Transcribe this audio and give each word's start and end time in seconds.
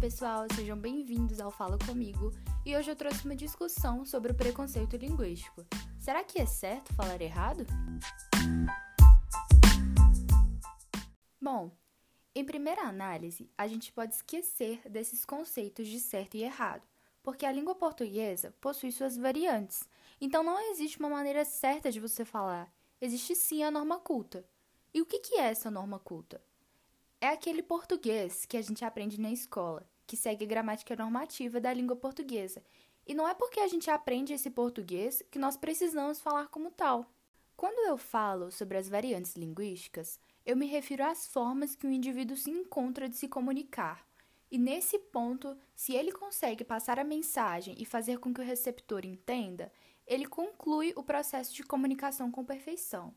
pessoal, 0.00 0.46
sejam 0.54 0.78
bem-vindos 0.78 1.40
ao 1.40 1.50
Fala 1.50 1.76
Comigo 1.76 2.32
e 2.64 2.76
hoje 2.76 2.88
eu 2.88 2.94
trouxe 2.94 3.24
uma 3.24 3.34
discussão 3.34 4.04
sobre 4.06 4.30
o 4.30 4.34
preconceito 4.34 4.96
linguístico. 4.96 5.66
Será 5.98 6.22
que 6.22 6.40
é 6.40 6.46
certo 6.46 6.94
falar 6.94 7.20
errado? 7.20 7.66
Bom, 11.40 11.72
em 12.32 12.44
primeira 12.44 12.82
análise, 12.82 13.50
a 13.58 13.66
gente 13.66 13.92
pode 13.92 14.14
esquecer 14.14 14.80
desses 14.88 15.24
conceitos 15.24 15.88
de 15.88 15.98
certo 15.98 16.36
e 16.36 16.44
errado, 16.44 16.86
porque 17.20 17.44
a 17.44 17.50
língua 17.50 17.74
portuguesa 17.74 18.54
possui 18.60 18.92
suas 18.92 19.16
variantes, 19.16 19.82
então 20.20 20.44
não 20.44 20.70
existe 20.70 21.00
uma 21.00 21.08
maneira 21.08 21.44
certa 21.44 21.90
de 21.90 21.98
você 21.98 22.24
falar, 22.24 22.72
existe 23.00 23.34
sim 23.34 23.64
a 23.64 23.70
norma 23.70 23.98
culta. 23.98 24.48
E 24.94 25.02
o 25.02 25.06
que 25.06 25.34
é 25.34 25.46
essa 25.46 25.72
norma 25.72 25.98
culta? 25.98 26.40
É 27.20 27.28
aquele 27.28 27.64
português 27.64 28.46
que 28.46 28.56
a 28.56 28.62
gente 28.62 28.84
aprende 28.84 29.20
na 29.20 29.32
escola, 29.32 29.84
que 30.06 30.16
segue 30.16 30.44
a 30.44 30.48
gramática 30.48 30.94
normativa 30.94 31.60
da 31.60 31.74
língua 31.74 31.96
portuguesa. 31.96 32.62
E 33.04 33.12
não 33.12 33.26
é 33.26 33.34
porque 33.34 33.58
a 33.58 33.66
gente 33.66 33.90
aprende 33.90 34.32
esse 34.32 34.48
português 34.48 35.20
que 35.28 35.38
nós 35.38 35.56
precisamos 35.56 36.20
falar 36.20 36.46
como 36.46 36.70
tal. 36.70 37.10
Quando 37.56 37.88
eu 37.88 37.98
falo 37.98 38.52
sobre 38.52 38.78
as 38.78 38.88
variantes 38.88 39.34
linguísticas, 39.34 40.20
eu 40.46 40.56
me 40.56 40.66
refiro 40.66 41.04
às 41.04 41.26
formas 41.26 41.74
que 41.74 41.88
o 41.88 41.90
indivíduo 41.90 42.36
se 42.36 42.50
encontra 42.50 43.08
de 43.08 43.16
se 43.16 43.26
comunicar. 43.26 44.06
E 44.48 44.56
nesse 44.56 44.96
ponto, 44.96 45.58
se 45.74 45.94
ele 45.94 46.12
consegue 46.12 46.62
passar 46.62 47.00
a 47.00 47.04
mensagem 47.04 47.74
e 47.78 47.84
fazer 47.84 48.20
com 48.20 48.32
que 48.32 48.40
o 48.40 48.44
receptor 48.44 49.04
entenda, 49.04 49.72
ele 50.06 50.24
conclui 50.24 50.92
o 50.94 51.02
processo 51.02 51.52
de 51.52 51.64
comunicação 51.64 52.30
com 52.30 52.44
perfeição. 52.44 53.12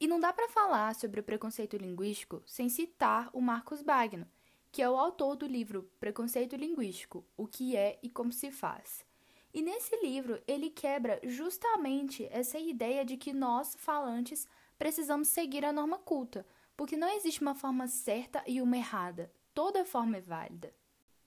E 0.00 0.06
não 0.06 0.20
dá 0.20 0.32
para 0.32 0.48
falar 0.48 0.94
sobre 0.94 1.20
o 1.20 1.24
preconceito 1.24 1.76
linguístico 1.76 2.42
sem 2.46 2.68
citar 2.68 3.28
o 3.32 3.40
Marcos 3.40 3.82
Bagno, 3.82 4.28
que 4.70 4.80
é 4.80 4.88
o 4.88 4.96
autor 4.96 5.34
do 5.34 5.46
livro 5.46 5.90
Preconceito 5.98 6.54
Linguístico: 6.54 7.26
O 7.36 7.46
que 7.46 7.76
é 7.76 7.98
e 8.02 8.08
como 8.08 8.32
se 8.32 8.50
faz. 8.50 9.04
E 9.52 9.60
nesse 9.60 9.96
livro 9.96 10.40
ele 10.46 10.70
quebra 10.70 11.18
justamente 11.24 12.28
essa 12.30 12.58
ideia 12.58 13.04
de 13.04 13.16
que 13.16 13.32
nós, 13.32 13.74
falantes, 13.76 14.46
precisamos 14.78 15.28
seguir 15.28 15.64
a 15.64 15.72
norma 15.72 15.98
culta, 15.98 16.46
porque 16.76 16.96
não 16.96 17.08
existe 17.08 17.40
uma 17.40 17.54
forma 17.54 17.88
certa 17.88 18.44
e 18.46 18.62
uma 18.62 18.76
errada. 18.76 19.32
Toda 19.52 19.84
forma 19.84 20.18
é 20.18 20.20
válida. 20.20 20.72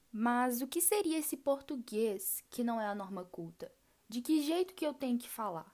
Mas 0.10 0.62
o 0.62 0.68
que 0.68 0.80
seria 0.80 1.18
esse 1.18 1.36
português 1.36 2.42
que 2.50 2.64
não 2.64 2.80
é 2.80 2.86
a 2.86 2.96
norma 2.96 3.26
culta? 3.26 3.70
De 4.08 4.22
que 4.22 4.42
jeito 4.42 4.74
que 4.74 4.86
eu 4.86 4.94
tenho 4.94 5.18
que 5.18 5.30
falar? 5.30 5.74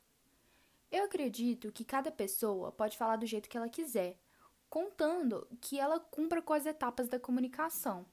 Eu 0.91 1.03
acredito 1.03 1.71
que 1.71 1.83
cada 1.83 2.11
pessoa 2.11 2.71
pode 2.71 2.97
falar 2.97 3.17
do 3.17 3.25
jeito 3.25 3.49
que 3.49 3.57
ela 3.57 3.67
quiser, 3.67 4.17
contando 4.69 5.47
que 5.59 5.79
ela 5.79 5.99
cumpra 5.99 6.41
com 6.41 6.53
as 6.53 6.65
etapas 6.65 7.09
da 7.09 7.19
comunicação. 7.19 8.05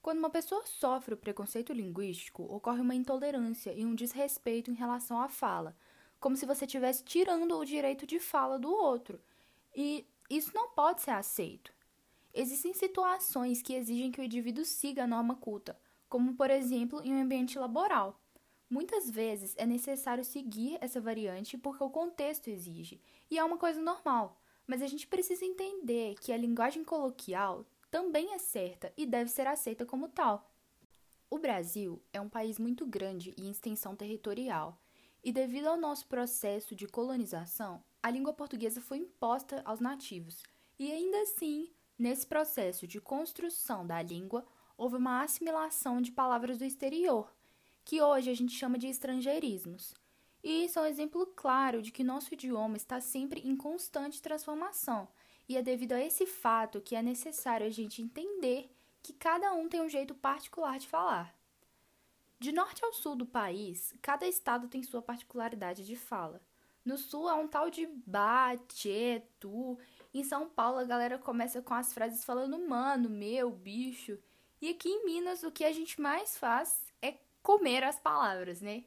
Quando 0.00 0.18
uma 0.18 0.30
pessoa 0.30 0.64
sofre 0.66 1.14
o 1.14 1.18
preconceito 1.18 1.72
linguístico, 1.72 2.42
ocorre 2.44 2.80
uma 2.80 2.94
intolerância 2.94 3.72
e 3.72 3.84
um 3.84 3.94
desrespeito 3.94 4.70
em 4.70 4.74
relação 4.74 5.20
à 5.20 5.28
fala, 5.28 5.76
como 6.18 6.36
se 6.36 6.46
você 6.46 6.64
estivesse 6.64 7.04
tirando 7.04 7.58
o 7.58 7.64
direito 7.64 8.06
de 8.06 8.18
fala 8.18 8.58
do 8.58 8.72
outro. 8.72 9.20
E 9.74 10.06
isso 10.30 10.50
não 10.54 10.70
pode 10.70 11.02
ser 11.02 11.10
aceito. 11.10 11.72
Existem 12.32 12.72
situações 12.72 13.62
que 13.62 13.74
exigem 13.74 14.10
que 14.10 14.20
o 14.20 14.24
indivíduo 14.24 14.64
siga 14.64 15.04
a 15.04 15.06
norma 15.06 15.36
culta, 15.36 15.78
como, 16.08 16.34
por 16.34 16.50
exemplo, 16.50 17.02
em 17.02 17.12
um 17.14 17.22
ambiente 17.22 17.58
laboral. 17.58 18.18
Muitas 18.68 19.10
vezes 19.10 19.54
é 19.58 19.66
necessário 19.66 20.24
seguir 20.24 20.78
essa 20.80 21.00
variante 21.00 21.58
porque 21.58 21.84
o 21.84 21.90
contexto 21.90 22.48
exige, 22.48 23.00
e 23.30 23.38
é 23.38 23.44
uma 23.44 23.58
coisa 23.58 23.80
normal, 23.80 24.40
mas 24.66 24.80
a 24.80 24.86
gente 24.86 25.06
precisa 25.06 25.44
entender 25.44 26.14
que 26.20 26.32
a 26.32 26.36
linguagem 26.36 26.82
coloquial 26.82 27.66
também 27.90 28.32
é 28.32 28.38
certa 28.38 28.92
e 28.96 29.04
deve 29.06 29.30
ser 29.30 29.46
aceita 29.46 29.84
como 29.84 30.08
tal. 30.08 30.50
O 31.30 31.38
Brasil 31.38 32.02
é 32.12 32.20
um 32.20 32.28
país 32.28 32.58
muito 32.58 32.86
grande 32.86 33.34
em 33.36 33.50
extensão 33.50 33.94
territorial, 33.94 34.80
e 35.22 35.32
devido 35.32 35.66
ao 35.66 35.76
nosso 35.76 36.06
processo 36.06 36.74
de 36.74 36.86
colonização, 36.86 37.82
a 38.02 38.10
língua 38.10 38.32
portuguesa 38.32 38.80
foi 38.80 38.98
imposta 38.98 39.62
aos 39.64 39.80
nativos, 39.80 40.42
e 40.78 40.90
ainda 40.90 41.20
assim, 41.22 41.70
nesse 41.98 42.26
processo 42.26 42.86
de 42.86 43.00
construção 43.00 43.86
da 43.86 44.00
língua, 44.02 44.44
houve 44.76 44.96
uma 44.96 45.22
assimilação 45.22 46.00
de 46.00 46.10
palavras 46.10 46.58
do 46.58 46.64
exterior 46.64 47.32
que 47.84 48.00
hoje 48.00 48.30
a 48.30 48.34
gente 48.34 48.52
chama 48.52 48.78
de 48.78 48.86
estrangeirismos. 48.86 49.94
E 50.42 50.64
isso 50.64 50.78
é 50.78 50.82
um 50.82 50.86
exemplo 50.86 51.26
claro 51.34 51.80
de 51.80 51.90
que 51.90 52.04
nosso 52.04 52.34
idioma 52.34 52.76
está 52.76 53.00
sempre 53.00 53.40
em 53.40 53.56
constante 53.56 54.20
transformação, 54.20 55.08
e 55.48 55.56
é 55.56 55.62
devido 55.62 55.92
a 55.92 56.00
esse 56.00 56.26
fato 56.26 56.80
que 56.80 56.96
é 56.96 57.02
necessário 57.02 57.66
a 57.66 57.70
gente 57.70 58.02
entender 58.02 58.70
que 59.02 59.12
cada 59.12 59.52
um 59.52 59.68
tem 59.68 59.82
um 59.82 59.88
jeito 59.88 60.14
particular 60.14 60.78
de 60.78 60.88
falar. 60.88 61.34
De 62.38 62.52
norte 62.52 62.84
ao 62.84 62.92
sul 62.92 63.14
do 63.14 63.26
país, 63.26 63.94
cada 64.02 64.26
estado 64.26 64.68
tem 64.68 64.82
sua 64.82 65.00
particularidade 65.00 65.84
de 65.84 65.96
fala. 65.96 66.42
No 66.84 66.98
sul 66.98 67.28
é 67.28 67.34
um 67.34 67.48
tal 67.48 67.70
de 67.70 67.86
ba, 68.06 68.56
tchê, 68.68 69.22
tu. 69.40 69.78
Em 70.12 70.22
São 70.22 70.48
Paulo 70.48 70.78
a 70.78 70.84
galera 70.84 71.18
começa 71.18 71.62
com 71.62 71.72
as 71.72 71.92
frases 71.94 72.24
falando 72.24 72.58
mano, 72.58 73.08
meu, 73.08 73.50
bicho. 73.50 74.18
E 74.60 74.68
aqui 74.68 74.88
em 74.88 75.06
Minas 75.06 75.42
o 75.42 75.50
que 75.50 75.64
a 75.64 75.72
gente 75.72 76.00
mais 76.00 76.36
faz 76.36 76.82
comer 77.44 77.84
as 77.84 78.00
palavras, 78.00 78.62
né? 78.62 78.84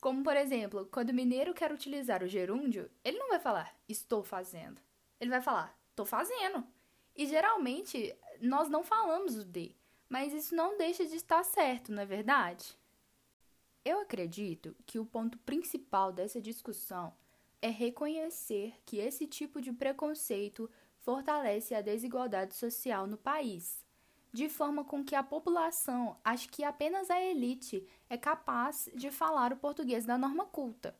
Como, 0.00 0.24
por 0.24 0.36
exemplo, 0.36 0.88
quando 0.90 1.10
o 1.10 1.14
mineiro 1.14 1.52
quer 1.54 1.70
utilizar 1.70 2.24
o 2.24 2.26
gerúndio, 2.26 2.90
ele 3.04 3.18
não 3.18 3.28
vai 3.28 3.38
falar 3.38 3.72
estou 3.86 4.24
fazendo. 4.24 4.80
Ele 5.20 5.30
vai 5.30 5.42
falar 5.42 5.78
tô 5.94 6.06
fazendo. 6.06 6.66
E 7.14 7.26
geralmente 7.26 8.16
nós 8.40 8.70
não 8.70 8.82
falamos 8.82 9.36
o 9.36 9.44
de, 9.44 9.76
mas 10.08 10.32
isso 10.32 10.54
não 10.54 10.78
deixa 10.78 11.04
de 11.04 11.14
estar 11.14 11.44
certo, 11.44 11.92
não 11.92 12.02
é 12.02 12.06
verdade? 12.06 12.76
Eu 13.84 14.00
acredito 14.00 14.74
que 14.86 14.98
o 14.98 15.04
ponto 15.04 15.36
principal 15.38 16.10
dessa 16.12 16.40
discussão 16.40 17.14
é 17.60 17.68
reconhecer 17.68 18.74
que 18.86 18.96
esse 18.96 19.26
tipo 19.26 19.60
de 19.60 19.70
preconceito 19.70 20.68
fortalece 21.00 21.74
a 21.74 21.82
desigualdade 21.82 22.54
social 22.54 23.06
no 23.06 23.18
país 23.18 23.81
de 24.32 24.48
forma 24.48 24.82
com 24.84 25.04
que 25.04 25.14
a 25.14 25.22
população 25.22 26.16
ache 26.24 26.48
que 26.48 26.64
apenas 26.64 27.10
a 27.10 27.20
elite 27.20 27.86
é 28.08 28.16
capaz 28.16 28.88
de 28.94 29.10
falar 29.10 29.52
o 29.52 29.56
português 29.56 30.06
da 30.06 30.16
norma 30.16 30.46
culta. 30.46 30.96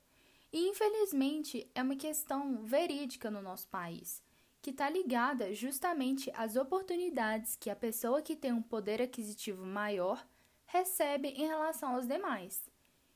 E 0.53 0.69
infelizmente 0.69 1.71
é 1.75 1.83
uma 1.83 1.97
questão 1.97 2.63
verídica 2.63 3.31
no 3.31 3.41
nosso 3.41 3.67
país, 3.69 4.23
que 4.61 4.71
está 4.71 4.91
ligada 4.91 5.55
justamente 5.55 6.31
às 6.35 6.57
oportunidades 6.57 7.57
que 7.57 7.71
a 7.71 7.77
pessoa 7.77 8.21
que 8.21 8.37
tem 8.37 8.53
um 8.53 8.63
poder 8.63 9.01
aquisitivo 9.01 9.65
maior 9.65 10.25
recebe 10.67 11.29
em 11.29 11.47
relação 11.47 11.95
aos 11.95 12.07
demais. 12.07 12.71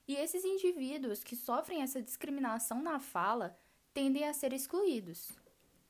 E 0.09 0.15
esses 0.15 0.45
indivíduos 0.45 1.23
que 1.23 1.37
sofrem 1.37 1.83
essa 1.83 2.01
discriminação 2.01 2.81
na 2.83 2.99
fala 2.99 3.59
tendem 3.93 4.25
a 4.25 4.33
ser 4.33 4.53
excluídos. 4.53 5.33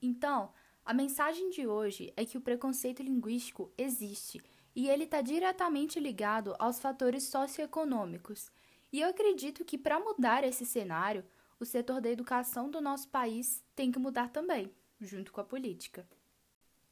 Então, 0.00 0.52
a 0.86 0.94
mensagem 0.94 1.50
de 1.50 1.66
hoje 1.66 2.12
é 2.16 2.24
que 2.24 2.38
o 2.38 2.40
preconceito 2.40 3.02
linguístico 3.02 3.72
existe 3.76 4.40
e 4.72 4.88
ele 4.88 5.02
está 5.02 5.20
diretamente 5.20 5.98
ligado 5.98 6.54
aos 6.60 6.78
fatores 6.78 7.24
socioeconômicos. 7.24 8.52
E 8.92 9.00
eu 9.00 9.08
acredito 9.08 9.64
que 9.64 9.76
para 9.76 9.98
mudar 9.98 10.44
esse 10.44 10.64
cenário, 10.64 11.24
o 11.58 11.64
setor 11.64 12.00
da 12.00 12.08
educação 12.08 12.70
do 12.70 12.80
nosso 12.80 13.08
país 13.08 13.64
tem 13.74 13.90
que 13.90 13.98
mudar 13.98 14.28
também, 14.28 14.70
junto 15.00 15.32
com 15.32 15.40
a 15.40 15.44
política. 15.44 16.06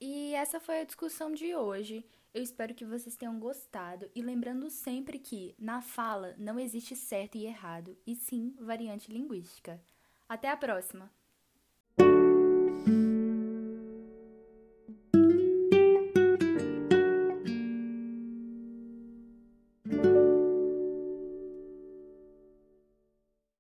E 0.01 0.35
essa 0.35 0.59
foi 0.59 0.81
a 0.81 0.85
discussão 0.85 1.31
de 1.31 1.55
hoje. 1.55 2.05
Eu 2.35 2.43
espero 2.43 2.75
que 2.75 2.85
vocês 2.85 3.15
tenham 3.15 3.39
gostado 3.39 4.11
e 4.13 4.23
lembrando 4.23 4.69
sempre 4.71 5.21
que 5.21 5.55
na 5.57 5.81
fala 5.81 6.35
não 6.37 6.59
existe 6.59 6.97
certo 6.97 7.37
e 7.37 7.47
errado, 7.47 7.97
e 8.05 8.17
sim 8.17 8.57
variante 8.59 9.13
linguística. 9.13 9.81
Até 10.29 10.51
a 10.51 10.57
próxima! 10.57 11.13